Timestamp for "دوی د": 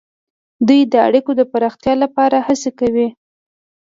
0.67-0.93